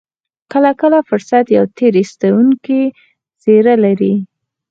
[0.51, 2.81] کله کله فرصت يوه تېر ايستونکې
[3.41, 4.13] څېره لري.